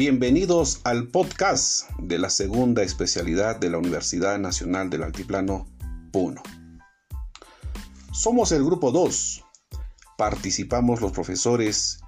Bienvenidos 0.00 0.80
al 0.84 1.08
podcast 1.08 1.90
de 1.98 2.18
la 2.18 2.30
segunda 2.30 2.82
especialidad 2.82 3.60
de 3.60 3.68
la 3.68 3.76
Universidad 3.76 4.38
Nacional 4.38 4.88
del 4.88 5.02
Altiplano, 5.02 5.68
Puno. 6.10 6.42
Somos 8.10 8.50
el 8.52 8.64
grupo 8.64 8.92
2. 8.92 9.44
Participamos 10.16 11.02
los 11.02 11.12
profesores 11.12 12.00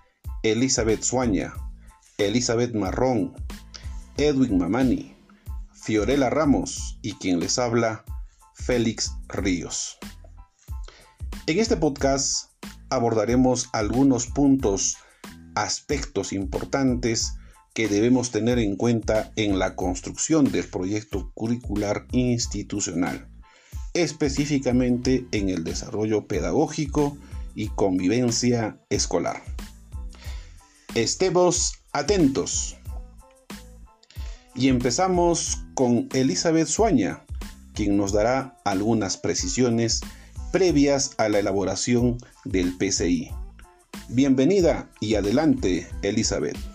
Elizabeth 0.43 1.03
Suaña, 1.03 1.53
Elizabeth 2.17 2.75
Marrón, 2.75 3.35
Edwin 4.17 4.57
Mamani, 4.57 5.15
Fiorella 5.75 6.31
Ramos 6.31 6.99
y 7.03 7.13
quien 7.17 7.41
les 7.41 7.59
habla, 7.59 8.07
Félix 8.55 9.13
Ríos. 9.29 9.99
En 11.47 11.59
este 11.59 11.77
podcast 11.77 12.53
abordaremos 12.89 13.69
algunos 13.75 14.29
puntos, 14.29 14.97
aspectos 15.55 16.33
importantes 16.33 17.35
que 17.75 17.89
debemos 17.89 18.31
tener 18.31 18.59
en 18.59 18.77
cuenta 18.77 19.33
en 19.37 19.59
la 19.59 19.77
construcción 19.77 20.51
del 20.51 20.65
proyecto 20.65 21.31
curricular 21.35 22.07
institucional, 22.13 23.29
específicamente 23.95 25.27
en 25.33 25.49
el 25.49 25.65
desarrollo 25.65 26.27
pedagógico 26.27 27.17
y 27.55 27.69
convivencia 27.69 28.79
escolar. 28.91 29.43
Estemos 30.95 31.75
atentos. 31.93 32.77
Y 34.55 34.69
empezamos 34.69 35.65
con 35.75 36.09
Elizabeth 36.13 36.69
Suaña, 36.69 37.25
quien 37.73 37.97
nos 37.97 38.13
dará 38.13 38.59
algunas 38.67 39.17
precisiones 39.17 40.03
previas 40.53 41.13
a 41.17 41.31
la 41.31 41.39
elaboración 41.39 42.19
del 42.45 42.77
PCI. 42.77 43.31
Bienvenida 44.11 44.91
y 45.01 45.15
adelante, 45.15 45.89
Elizabeth. 46.03 46.72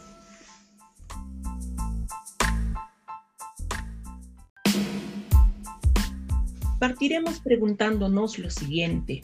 Partiremos 6.97 7.39
preguntándonos 7.41 8.39
lo 8.39 8.49
siguiente. 8.49 9.21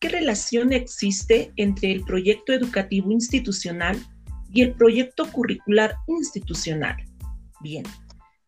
¿Qué 0.00 0.08
relación 0.08 0.72
existe 0.72 1.52
entre 1.56 1.92
el 1.92 2.04
proyecto 2.04 2.54
educativo 2.54 3.10
institucional 3.10 4.02
y 4.50 4.62
el 4.62 4.72
proyecto 4.72 5.30
curricular 5.30 5.94
institucional? 6.06 6.96
Bien, 7.60 7.84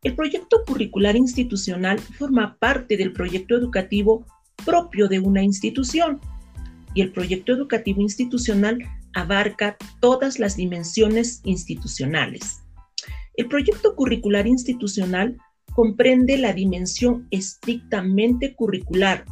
el 0.03 0.15
proyecto 0.15 0.63
curricular 0.67 1.15
institucional 1.15 1.99
forma 1.99 2.57
parte 2.59 2.97
del 2.97 3.13
proyecto 3.13 3.55
educativo 3.55 4.25
propio 4.65 5.09
de 5.09 5.21
una 5.21 5.43
institución 5.43 6.19
y 6.95 7.03
el 7.03 7.13
proyecto 7.13 7.53
educativo 7.53 8.01
institucional 8.01 8.79
abarca 9.13 9.77
todas 10.01 10.39
las 10.39 10.57
dimensiones 10.57 11.43
institucionales. 11.45 12.63
El 13.37 13.47
proyecto 13.47 13.95
curricular 13.95 14.47
institucional 14.47 15.37
comprende 15.75 16.39
la 16.39 16.53
dimensión 16.53 17.27
estrictamente 17.31 18.55
curricular. 18.55 19.25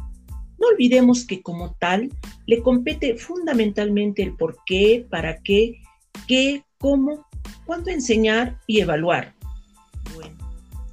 No 0.59 0.67
olvidemos 0.67 1.25
que 1.25 1.41
como 1.41 1.75
tal 1.75 2.09
le 2.45 2.61
compete 2.61 3.17
fundamentalmente 3.17 4.21
el 4.23 4.35
por 4.35 4.57
qué, 4.65 5.05
para 5.09 5.41
qué, 5.41 5.81
qué, 6.27 6.63
cómo, 6.77 7.25
cuándo 7.65 7.89
enseñar 7.89 8.59
y 8.67 8.81
evaluar. 8.81 9.33
Bueno, 10.13 10.37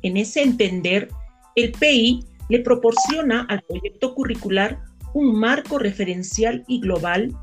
en 0.03 0.17
ese 0.17 0.43
entender, 0.43 1.09
el 1.57 1.73
PI 1.73 2.25
le 2.49 2.61
proporciona 2.61 3.43
al 3.43 3.63
proyecto 3.63 4.15
curricular 4.15 4.81
un 5.15 5.39
marco 5.39 5.79
referencial 5.79 6.65
y 6.69 6.81
global 6.81 7.37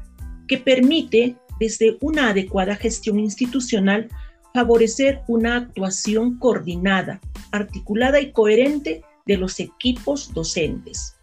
que 0.48 0.58
permite, 0.58 1.36
desde 1.60 1.98
una 2.02 2.30
adecuada 2.30 2.76
gestión 2.76 3.20
institucional, 3.20 4.08
favorecer 4.54 5.22
una 5.28 5.58
actuación 5.58 6.38
coordinada, 6.40 7.20
articulada 7.52 8.20
y 8.22 8.32
coherente 8.32 9.04
de 9.26 9.38
los 9.38 9.60
equipos 9.60 10.34
docentes. 10.34 11.16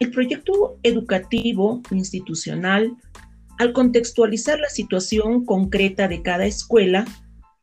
El 0.00 0.10
proyecto 0.10 0.78
educativo 0.82 1.80
institucional, 1.90 2.96
al 3.58 3.72
contextualizar 3.72 4.58
la 4.58 4.68
situación 4.68 5.44
concreta 5.44 6.08
de 6.08 6.22
cada 6.22 6.46
escuela, 6.46 7.04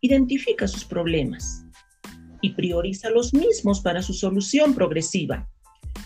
identifica 0.02 0.68
sus 0.68 0.86
problemas 0.86 1.64
y 2.42 2.52
prioriza 2.52 3.10
los 3.10 3.34
mismos 3.34 3.82
para 3.82 4.02
su 4.02 4.14
solución 4.14 4.74
progresiva. 4.74 5.48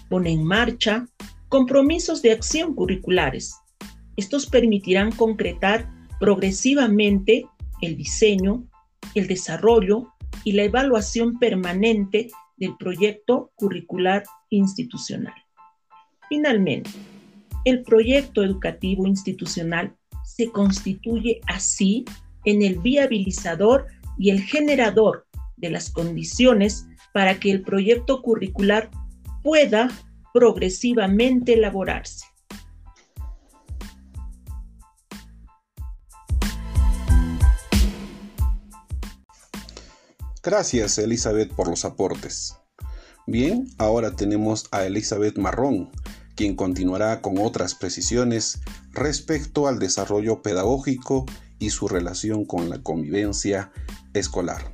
Pone 0.10 0.32
en 0.32 0.44
marcha 0.44 1.08
compromisos 1.50 2.22
de 2.22 2.32
acción 2.32 2.76
curriculares. 2.76 3.56
Estos 4.18 4.48
permitirán 4.48 5.12
concretar 5.12 5.90
progresivamente 6.20 7.46
el 7.82 7.96
diseño, 7.96 8.66
el 9.14 9.28
desarrollo 9.28 10.15
y 10.46 10.54
la 10.54 10.64
evaluación 10.64 11.38
permanente 11.38 12.30
del 12.56 12.78
proyecto 12.78 13.52
curricular 13.56 14.24
institucional. 14.50 15.34
Finalmente, 16.30 16.90
el 17.66 17.84
proyecto 17.84 18.44
educativo 18.44 19.06
institucional 19.06 19.94
se 20.24 20.50
constituye 20.52 21.42
así 21.48 22.06
en 22.46 22.62
el 22.62 22.80
viabilizador 22.80 23.88
y 24.18 24.30
el 24.30 24.42
generador 24.42 25.26
de 25.58 25.72
las 25.72 25.90
condiciones 25.90 26.88
para 27.14 27.40
que 27.40 27.52
el 27.52 27.62
proyecto 27.62 28.22
curricular 28.22 28.90
pueda 29.44 29.90
progresivamente 30.34 31.54
elaborarse. 31.54 32.26
Gracias 40.46 41.00
Elizabeth 41.00 41.52
por 41.52 41.68
los 41.68 41.86
aportes. 41.86 42.56
Bien, 43.26 43.68
ahora 43.80 44.16
tenemos 44.16 44.68
a 44.70 44.86
Elizabeth 44.86 45.40
Marrón, 45.40 45.90
quien 46.36 46.56
continuará 46.56 47.20
con 47.24 47.40
otras 47.40 47.74
precisiones 47.74 48.60
respecto 48.92 49.68
al 49.68 49.80
desarrollo 49.80 50.44
pedagógico 50.44 51.26
y 51.58 51.72
su 51.72 51.88
relación 51.88 52.46
con 52.46 52.70
la 52.70 52.84
convivencia 52.84 53.72
escolar. 54.14 54.72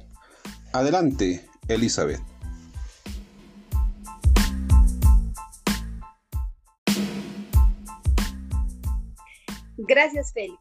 Adelante, 0.73 1.47
Elizabeth. 1.69 2.19
Gracias, 9.77 10.33
Félix. 10.33 10.59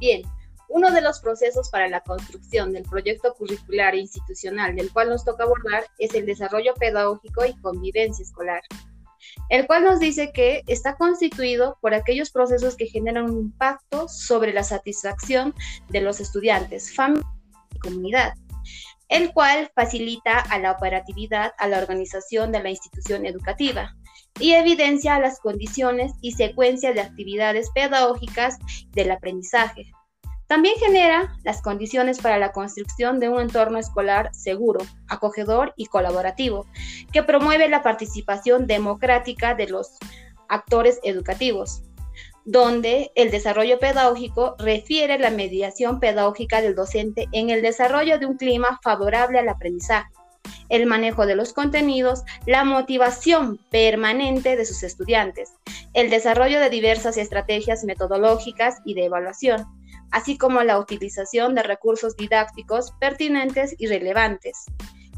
Bien, 0.00 0.22
uno 0.70 0.92
de 0.92 1.00
los 1.00 1.20
procesos 1.20 1.68
para 1.68 1.88
la 1.88 2.00
construcción 2.00 2.72
del 2.72 2.84
proyecto 2.84 3.34
curricular 3.34 3.94
e 3.94 3.98
institucional 3.98 4.76
del 4.76 4.92
cual 4.92 5.10
nos 5.10 5.24
toca 5.24 5.42
abordar 5.42 5.84
es 5.98 6.14
el 6.14 6.26
desarrollo 6.26 6.74
pedagógico 6.74 7.44
y 7.44 7.60
convivencia 7.60 8.22
escolar, 8.22 8.62
el 9.48 9.66
cual 9.66 9.84
nos 9.84 9.98
dice 9.98 10.30
que 10.32 10.62
está 10.68 10.94
constituido 10.94 11.76
por 11.80 11.92
aquellos 11.92 12.30
procesos 12.30 12.76
que 12.76 12.86
generan 12.86 13.24
un 13.24 13.38
impacto 13.38 14.08
sobre 14.08 14.52
la 14.52 14.62
satisfacción 14.62 15.54
de 15.88 16.02
los 16.02 16.20
estudiantes, 16.20 16.94
familia 16.94 17.28
y 17.74 17.78
comunidad, 17.80 18.34
el 19.08 19.32
cual 19.32 19.72
facilita 19.74 20.38
a 20.38 20.60
la 20.60 20.70
operatividad, 20.70 21.52
a 21.58 21.66
la 21.66 21.78
organización 21.78 22.52
de 22.52 22.62
la 22.62 22.70
institución 22.70 23.26
educativa 23.26 23.96
y 24.38 24.52
evidencia 24.52 25.18
las 25.18 25.40
condiciones 25.40 26.12
y 26.20 26.32
secuencia 26.32 26.92
de 26.92 27.00
actividades 27.00 27.70
pedagógicas 27.74 28.56
del 28.92 29.10
aprendizaje, 29.10 29.90
también 30.50 30.74
genera 30.80 31.36
las 31.44 31.62
condiciones 31.62 32.18
para 32.18 32.36
la 32.36 32.50
construcción 32.50 33.20
de 33.20 33.28
un 33.28 33.40
entorno 33.40 33.78
escolar 33.78 34.34
seguro, 34.34 34.80
acogedor 35.06 35.72
y 35.76 35.86
colaborativo, 35.86 36.66
que 37.12 37.22
promueve 37.22 37.68
la 37.68 37.84
participación 37.84 38.66
democrática 38.66 39.54
de 39.54 39.68
los 39.68 39.96
actores 40.48 40.98
educativos, 41.04 41.84
donde 42.44 43.12
el 43.14 43.30
desarrollo 43.30 43.78
pedagógico 43.78 44.56
refiere 44.58 45.20
la 45.20 45.30
mediación 45.30 46.00
pedagógica 46.00 46.60
del 46.60 46.74
docente 46.74 47.28
en 47.30 47.50
el 47.50 47.62
desarrollo 47.62 48.18
de 48.18 48.26
un 48.26 48.36
clima 48.36 48.80
favorable 48.82 49.38
al 49.38 49.48
aprendizaje, 49.48 50.10
el 50.68 50.84
manejo 50.86 51.26
de 51.26 51.36
los 51.36 51.52
contenidos, 51.52 52.24
la 52.44 52.64
motivación 52.64 53.60
permanente 53.70 54.56
de 54.56 54.64
sus 54.64 54.82
estudiantes, 54.82 55.52
el 55.94 56.10
desarrollo 56.10 56.58
de 56.58 56.70
diversas 56.70 57.18
estrategias 57.18 57.84
metodológicas 57.84 58.78
y 58.84 58.94
de 58.94 59.04
evaluación, 59.04 59.64
así 60.10 60.36
como 60.36 60.62
la 60.62 60.78
utilización 60.78 61.54
de 61.54 61.62
recursos 61.62 62.16
didácticos 62.16 62.92
pertinentes 63.00 63.74
y 63.78 63.86
relevantes. 63.86 64.66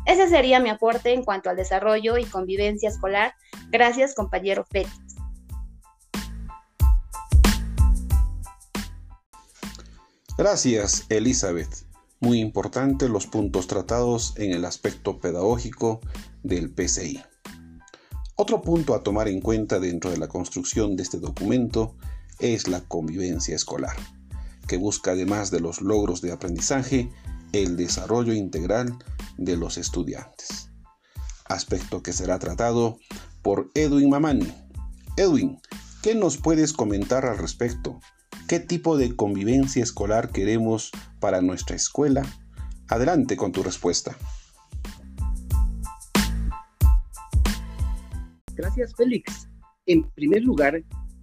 Ese 0.04 0.28
sería 0.28 0.60
mi 0.60 0.68
aporte 0.68 1.12
en 1.12 1.24
cuanto 1.24 1.50
al 1.50 1.56
desarrollo 1.56 2.18
y 2.18 2.24
convivencia 2.24 2.88
escolar. 2.88 3.34
Gracias, 3.70 4.14
compañero 4.14 4.64
Félix. 4.68 4.96
Gracias, 10.36 11.06
Elizabeth. 11.08 11.86
Muy 12.18 12.40
importante 12.40 13.08
los 13.08 13.26
puntos 13.26 13.66
tratados 13.66 14.34
en 14.36 14.52
el 14.52 14.64
aspecto 14.64 15.20
pedagógico 15.20 16.00
del 16.42 16.72
PCI. 16.72 17.22
Otro 18.36 18.62
punto 18.62 18.94
a 18.94 19.02
tomar 19.02 19.28
en 19.28 19.40
cuenta 19.40 19.78
dentro 19.78 20.10
de 20.10 20.16
la 20.16 20.28
construcción 20.28 20.96
de 20.96 21.02
este 21.02 21.18
documento 21.18 21.94
es 22.40 22.66
la 22.66 22.80
convivencia 22.80 23.54
escolar 23.54 23.96
que 24.66 24.76
busca 24.76 25.12
además 25.12 25.50
de 25.50 25.60
los 25.60 25.80
logros 25.80 26.20
de 26.20 26.32
aprendizaje, 26.32 27.10
el 27.52 27.76
desarrollo 27.76 28.32
integral 28.32 28.96
de 29.36 29.56
los 29.56 29.76
estudiantes. 29.78 30.70
Aspecto 31.44 32.02
que 32.02 32.12
será 32.12 32.38
tratado 32.38 32.98
por 33.42 33.70
Edwin 33.74 34.10
Mamani. 34.10 34.52
Edwin, 35.16 35.58
¿qué 36.02 36.14
nos 36.14 36.36
puedes 36.36 36.72
comentar 36.72 37.26
al 37.26 37.38
respecto? 37.38 38.00
¿Qué 38.48 38.60
tipo 38.60 38.96
de 38.96 39.14
convivencia 39.16 39.82
escolar 39.82 40.30
queremos 40.30 40.90
para 41.20 41.42
nuestra 41.42 41.76
escuela? 41.76 42.22
Adelante 42.88 43.36
con 43.36 43.52
tu 43.52 43.62
respuesta. 43.62 44.16
Gracias, 48.54 48.94
Félix. 48.96 49.48
En 49.86 50.08
primer 50.10 50.42
lugar, 50.42 50.82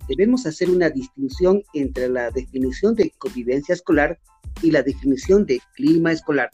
debemos 0.10 0.46
hacer 0.48 0.70
una 0.70 0.90
distinción 0.90 1.62
entre 1.74 2.10
la 2.10 2.32
definición 2.32 2.96
de 2.96 3.14
convivencia 3.20 3.74
escolar 3.74 4.20
y 4.64 4.72
la 4.72 4.82
definición 4.82 5.46
de 5.46 5.62
clima 5.76 6.12
escolar. 6.12 6.50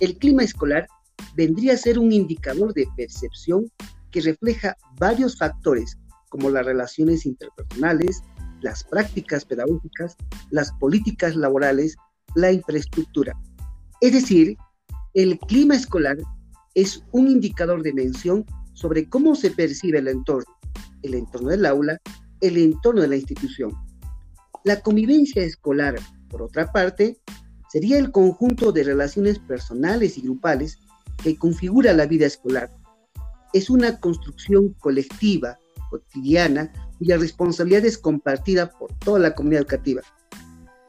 El 0.00 0.16
clima 0.16 0.42
escolar 0.42 0.88
vendría 1.36 1.74
a 1.74 1.76
ser 1.76 1.98
un 1.98 2.10
indicador 2.10 2.72
de 2.72 2.88
percepción 2.96 3.70
que 4.10 4.22
refleja 4.22 4.76
varios 4.98 5.36
factores 5.36 5.98
como 6.30 6.48
las 6.48 6.64
relaciones 6.64 7.26
interpersonales, 7.26 8.22
las 8.62 8.82
prácticas 8.84 9.44
pedagógicas, 9.44 10.16
las 10.50 10.72
políticas 10.72 11.36
laborales, 11.36 11.96
la 12.34 12.50
infraestructura. 12.50 13.38
Es 14.00 14.12
decir, 14.12 14.56
el 15.12 15.38
clima 15.40 15.76
escolar 15.76 16.16
es 16.74 17.04
un 17.12 17.28
indicador 17.28 17.82
de 17.82 17.92
mención 17.92 18.46
sobre 18.72 19.06
cómo 19.06 19.34
se 19.34 19.50
percibe 19.50 19.98
el 19.98 20.08
entorno, 20.08 20.50
el 21.02 21.14
entorno 21.14 21.50
del 21.50 21.66
aula, 21.66 22.00
el 22.40 22.56
entorno 22.58 23.02
de 23.02 23.08
la 23.08 23.16
institución. 23.16 23.72
La 24.64 24.80
convivencia 24.80 25.42
escolar, 25.42 25.96
por 26.28 26.42
otra 26.42 26.70
parte, 26.72 27.18
sería 27.70 27.98
el 27.98 28.10
conjunto 28.10 28.72
de 28.72 28.84
relaciones 28.84 29.38
personales 29.38 30.18
y 30.18 30.22
grupales 30.22 30.78
que 31.22 31.36
configura 31.36 31.92
la 31.92 32.06
vida 32.06 32.26
escolar. 32.26 32.70
Es 33.52 33.70
una 33.70 33.98
construcción 34.00 34.74
colectiva, 34.74 35.58
cotidiana, 35.90 36.72
cuya 36.98 37.16
responsabilidad 37.16 37.84
es 37.84 37.98
compartida 37.98 38.70
por 38.70 38.92
toda 38.98 39.18
la 39.18 39.34
comunidad 39.34 39.62
educativa. 39.62 40.02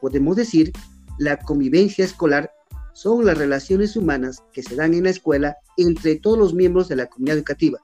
Podemos 0.00 0.36
decir, 0.36 0.72
la 1.18 1.38
convivencia 1.38 2.04
escolar 2.04 2.50
son 2.94 3.24
las 3.24 3.38
relaciones 3.38 3.96
humanas 3.96 4.42
que 4.52 4.62
se 4.62 4.76
dan 4.76 4.94
en 4.94 5.04
la 5.04 5.10
escuela 5.10 5.56
entre 5.76 6.16
todos 6.16 6.38
los 6.38 6.54
miembros 6.54 6.88
de 6.88 6.96
la 6.96 7.06
comunidad 7.06 7.38
educativa. 7.38 7.78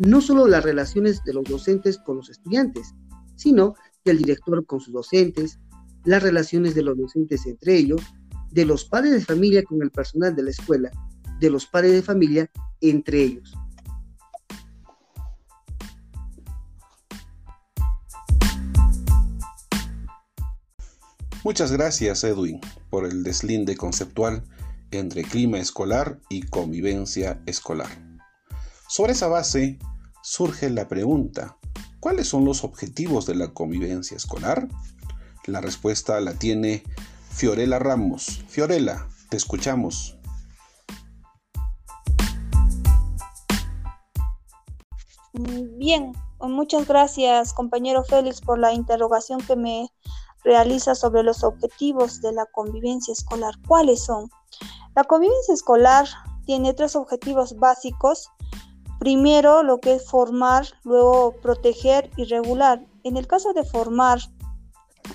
No 0.00 0.22
solo 0.22 0.48
las 0.48 0.64
relaciones 0.64 1.22
de 1.24 1.34
los 1.34 1.44
docentes 1.44 1.98
con 1.98 2.16
los 2.16 2.30
estudiantes, 2.30 2.94
sino 3.36 3.74
del 4.02 4.16
director 4.16 4.64
con 4.64 4.80
sus 4.80 4.94
docentes, 4.94 5.58
las 6.04 6.22
relaciones 6.22 6.74
de 6.74 6.80
los 6.82 6.96
docentes 6.96 7.44
entre 7.44 7.76
ellos, 7.76 8.00
de 8.50 8.64
los 8.64 8.86
padres 8.86 9.12
de 9.12 9.20
familia 9.20 9.62
con 9.62 9.82
el 9.82 9.90
personal 9.90 10.34
de 10.34 10.44
la 10.44 10.52
escuela, 10.52 10.90
de 11.38 11.50
los 11.50 11.66
padres 11.66 11.92
de 11.92 12.00
familia 12.00 12.50
entre 12.80 13.22
ellos. 13.22 13.52
Muchas 21.44 21.72
gracias, 21.72 22.24
Edwin, 22.24 22.58
por 22.88 23.04
el 23.04 23.22
deslinde 23.22 23.76
conceptual 23.76 24.44
entre 24.92 25.24
clima 25.24 25.58
escolar 25.58 26.20
y 26.30 26.40
convivencia 26.40 27.42
escolar. 27.44 27.90
Sobre 28.88 29.12
esa 29.12 29.28
base 29.28 29.78
surge 30.22 30.70
la 30.70 30.88
pregunta, 30.88 31.56
¿cuáles 32.00 32.28
son 32.28 32.44
los 32.44 32.64
objetivos 32.64 33.26
de 33.26 33.34
la 33.34 33.52
convivencia 33.52 34.16
escolar? 34.16 34.68
La 35.46 35.60
respuesta 35.60 36.20
la 36.20 36.34
tiene 36.34 36.82
Fiorella 37.30 37.78
Ramos. 37.78 38.44
Fiorella, 38.48 39.06
te 39.28 39.36
escuchamos. 39.36 40.16
Bien, 45.32 46.12
muchas 46.40 46.86
gracias 46.86 47.52
compañero 47.52 48.04
Félix 48.04 48.40
por 48.40 48.58
la 48.58 48.72
interrogación 48.72 49.40
que 49.40 49.56
me 49.56 49.88
realiza 50.44 50.94
sobre 50.94 51.22
los 51.22 51.44
objetivos 51.44 52.20
de 52.20 52.32
la 52.32 52.46
convivencia 52.46 53.12
escolar. 53.12 53.54
¿Cuáles 53.66 54.04
son? 54.04 54.28
La 54.94 55.04
convivencia 55.04 55.54
escolar 55.54 56.06
tiene 56.46 56.74
tres 56.74 56.96
objetivos 56.96 57.56
básicos. 57.56 58.28
Primero, 59.00 59.62
lo 59.62 59.80
que 59.80 59.94
es 59.94 60.04
formar, 60.04 60.66
luego 60.84 61.32
proteger 61.40 62.10
y 62.18 62.24
regular. 62.24 62.84
En 63.02 63.16
el 63.16 63.26
caso 63.26 63.54
de 63.54 63.64
formar, 63.64 64.20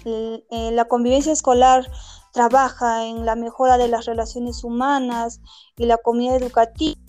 eh, 0.06 0.42
la 0.74 0.86
convivencia 0.86 1.32
escolar 1.32 1.88
trabaja 2.34 3.06
en 3.06 3.28
la 3.28 3.36
mejora 3.36 3.78
de 3.78 3.88
las 3.88 4.06
relaciones 4.06 4.64
humanas 4.64 5.40
y 5.78 5.86
la 5.86 5.98
comunidad 5.98 6.38
educativa 6.38 7.00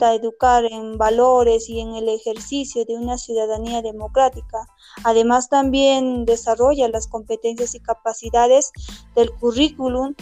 a 0.00 0.14
educar 0.14 0.64
en 0.64 0.98
valores 0.98 1.70
y 1.70 1.80
en 1.80 1.94
el 1.94 2.08
ejercicio 2.08 2.84
de 2.84 2.96
una 2.96 3.16
ciudadanía 3.16 3.80
democrática. 3.80 4.66
Además, 5.04 5.48
también 5.48 6.26
desarrolla 6.26 6.88
las 6.88 7.06
competencias 7.06 7.74
y 7.74 7.80
capacidades 7.80 8.72
del 9.14 9.30
currículum 9.30 10.14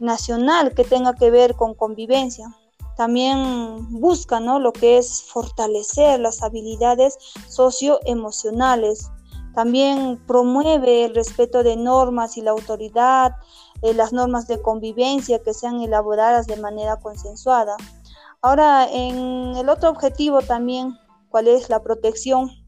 nacional 0.00 0.74
que 0.74 0.84
tenga 0.84 1.14
que 1.14 1.30
ver 1.30 1.54
con 1.54 1.74
convivencia. 1.74 2.52
También 3.02 4.00
busca 4.00 4.38
¿no? 4.38 4.60
lo 4.60 4.72
que 4.72 4.96
es 4.96 5.24
fortalecer 5.24 6.20
las 6.20 6.40
habilidades 6.40 7.18
socioemocionales. 7.48 9.10
También 9.56 10.24
promueve 10.24 11.06
el 11.06 11.12
respeto 11.16 11.64
de 11.64 11.74
normas 11.74 12.36
y 12.36 12.42
la 12.42 12.52
autoridad, 12.52 13.32
eh, 13.82 13.92
las 13.92 14.12
normas 14.12 14.46
de 14.46 14.62
convivencia 14.62 15.42
que 15.42 15.52
sean 15.52 15.80
elaboradas 15.80 16.46
de 16.46 16.58
manera 16.58 16.94
consensuada. 17.00 17.74
Ahora, 18.40 18.86
en 18.88 19.56
el 19.56 19.68
otro 19.68 19.90
objetivo 19.90 20.40
también, 20.40 20.96
¿cuál 21.28 21.48
es 21.48 21.68
la 21.70 21.82
protección? 21.82 22.61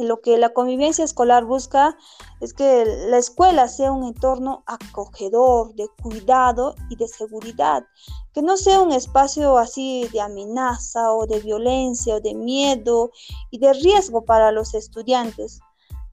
Lo 0.00 0.20
que 0.20 0.38
la 0.38 0.50
convivencia 0.50 1.04
escolar 1.04 1.44
busca 1.44 1.96
es 2.40 2.54
que 2.54 2.84
la 3.08 3.18
escuela 3.18 3.68
sea 3.68 3.92
un 3.92 4.04
entorno 4.04 4.62
acogedor, 4.66 5.74
de 5.74 5.88
cuidado 6.02 6.74
y 6.88 6.96
de 6.96 7.06
seguridad, 7.06 7.84
que 8.32 8.42
no 8.42 8.56
sea 8.56 8.80
un 8.80 8.92
espacio 8.92 9.58
así 9.58 10.08
de 10.12 10.20
amenaza 10.20 11.12
o 11.12 11.26
de 11.26 11.40
violencia 11.40 12.16
o 12.16 12.20
de 12.20 12.34
miedo 12.34 13.10
y 13.50 13.58
de 13.58 13.72
riesgo 13.74 14.24
para 14.24 14.52
los 14.52 14.74
estudiantes. 14.74 15.60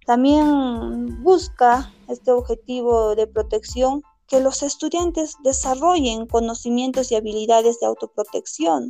También 0.06 1.24
busca 1.24 1.94
este 2.08 2.32
objetivo 2.32 3.16
de 3.16 3.28
protección 3.28 4.04
que 4.28 4.40
los 4.42 4.64
estudiantes 4.64 5.36
desarrollen 5.44 6.28
conocimientos 6.28 7.12
y 7.12 7.16
habilidades 7.16 7.80
de 7.80 7.88
autoprotección. 7.88 8.90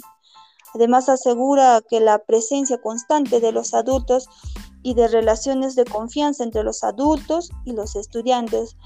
Además, 0.74 1.10
asegura 1.10 1.82
que 1.88 2.00
la 2.00 2.20
presencia 2.20 2.80
constante 2.82 3.40
de 3.40 3.52
los 3.52 3.74
adultos 3.74 4.28
y 4.88 4.94
de 4.94 5.10
relaciones 5.10 5.76
de 5.76 5.84
confianza 5.84 6.46
entre 6.46 6.64
los 6.64 6.82
adultos 6.82 7.52
y 7.66 7.74
los 7.74 7.98
estudiantes. 7.98 8.78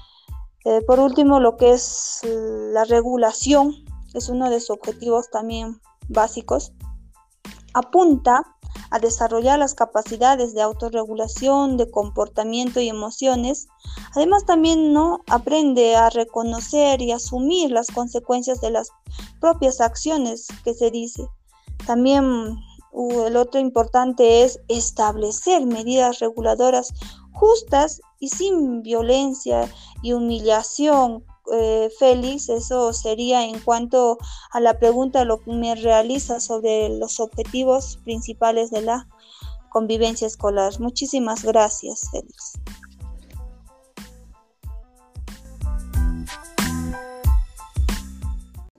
Eh, 0.64 0.80
por 0.84 0.98
último, 0.98 1.38
lo 1.38 1.56
que 1.56 1.74
es 1.74 2.22
la 2.24 2.82
regulación 2.82 3.72
es 4.12 4.28
uno 4.28 4.50
de 4.50 4.58
sus 4.58 4.70
objetivos 4.70 5.30
también 5.30 5.80
básicos. 6.08 6.72
Apunta 7.72 8.42
a 8.90 8.98
desarrollar 8.98 9.60
las 9.60 9.74
capacidades 9.74 10.54
de 10.54 10.62
autorregulación, 10.62 11.76
de 11.76 11.88
comportamiento 11.88 12.80
y 12.80 12.88
emociones. 12.88 13.68
Además 14.16 14.44
también 14.44 14.92
no 14.92 15.20
aprende 15.28 15.94
a 15.94 16.10
reconocer 16.10 17.00
y 17.00 17.12
asumir 17.12 17.70
las 17.70 17.86
consecuencias 17.86 18.60
de 18.60 18.72
las 18.72 18.90
propias 19.40 19.80
acciones 19.80 20.48
que 20.64 20.74
se 20.74 20.90
dice. 20.90 21.28
También 21.86 22.56
el 22.92 23.36
otro 23.36 23.60
importante 23.60 24.44
es 24.44 24.60
establecer 24.68 25.64
medidas 25.66 26.18
reguladoras 26.18 26.92
justas 27.32 28.00
y 28.20 28.28
sin 28.28 28.82
violencia 28.82 29.68
y 30.02 30.12
humillación 30.12 31.24
eh, 31.50 31.90
Félix, 31.98 32.48
eso 32.48 32.92
sería 32.92 33.44
en 33.44 33.58
cuanto 33.60 34.18
a 34.52 34.60
la 34.60 34.78
pregunta 34.78 35.24
lo 35.24 35.40
que 35.40 35.52
me 35.52 35.74
realiza 35.74 36.38
sobre 36.38 36.88
los 36.88 37.18
objetivos 37.18 37.98
principales 38.04 38.70
de 38.70 38.82
la 38.82 39.08
convivencia 39.70 40.26
escolar. 40.26 40.78
Muchísimas 40.78 41.42
gracias, 41.42 42.08
Félix. 42.12 42.52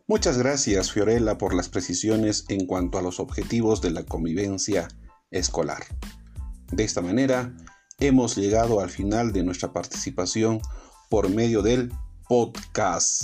Muchas 0.06 0.38
gracias, 0.38 0.92
Fiorella, 0.92 1.38
por 1.38 1.54
las 1.54 1.70
precisiones 1.70 2.44
en 2.50 2.66
cuanto 2.66 2.98
a 2.98 3.02
los 3.02 3.22
objetivos 3.22 3.82
de 3.82 3.92
la 3.92 4.04
convivencia 4.04 4.90
escolar. 5.32 5.86
De 6.74 6.84
esta 6.84 7.02
manera, 7.02 7.56
hemos 8.00 8.36
llegado 8.36 8.82
al 8.82 8.90
final 8.90 9.32
de 9.32 9.44
nuestra 9.44 9.72
participación 9.72 10.60
por 11.10 11.30
medio 11.30 11.62
del 11.62 11.94
podcast. 12.28 13.24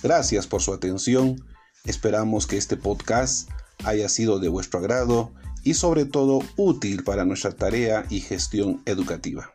Gracias 0.00 0.46
por 0.46 0.62
su 0.62 0.72
atención. 0.72 1.44
Esperamos 1.84 2.46
que 2.46 2.56
este 2.56 2.76
podcast 2.76 3.50
haya 3.84 4.08
sido 4.08 4.38
de 4.38 4.48
vuestro 4.48 4.78
agrado 4.78 5.32
y 5.64 5.74
sobre 5.74 6.04
todo 6.04 6.38
útil 6.56 7.02
para 7.02 7.24
nuestra 7.24 7.50
tarea 7.50 8.06
y 8.10 8.20
gestión 8.20 8.80
educativa. 8.86 9.54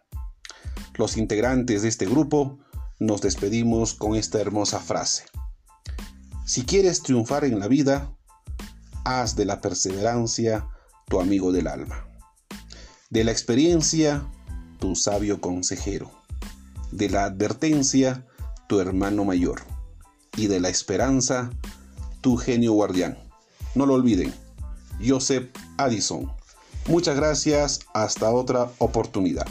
Los 0.96 1.15
integrantes 1.15 1.84
de 1.84 1.88
este 1.88 2.05
grupo 2.05 2.60
nos 3.00 3.22
despedimos 3.22 3.93
con 3.93 4.17
esta 4.17 4.41
hermosa 4.41 4.81
frase. 4.81 5.24
Si 6.51 6.63
quieres 6.63 7.01
triunfar 7.01 7.46
en 7.46 7.60
la 7.60 7.70
vida, 7.70 8.13
haz 9.05 9.38
de 9.38 9.46
la 9.46 9.62
perseverancia 9.62 10.67
tu 11.08 11.22
amigo 11.22 11.53
del 11.53 11.65
alma. 11.65 12.05
De 13.10 13.24
la 13.24 13.31
experiencia, 13.31 14.27
tu 14.77 14.98
sabio 14.98 15.39
consejero. 15.39 16.12
De 16.91 17.10
la 17.10 17.24
advertencia, 17.24 18.27
tu 18.67 18.81
hermano 18.81 19.24
mayor. 19.24 19.62
Y 20.36 20.48
de 20.48 20.60
la 20.60 20.67
esperanza, 20.67 21.51
tu 22.20 22.36
genio 22.36 22.74
guardián. 22.74 23.17
No 23.74 23.86
lo 23.86 23.93
olviden, 23.93 24.34
Joseph 25.01 25.55
Addison. 25.77 26.34
Muchas 26.86 27.15
gracias, 27.15 27.79
hasta 27.93 28.29
otra 28.29 28.70
oportunidad. 28.79 29.48